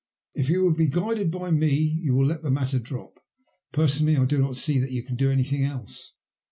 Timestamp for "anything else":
5.29-6.15